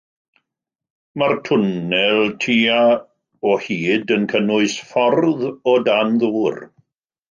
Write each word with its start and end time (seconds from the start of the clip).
Mae'r 1.23 1.35
twnnel 1.49 2.33
tua 2.47 2.81
o 3.53 3.55
hyd, 3.69 4.17
yn 4.19 4.29
cynnwys 4.35 4.83
ffordd 4.91 5.49
o 5.55 5.81
dan 5.93 6.23
ddŵr. 6.27 6.65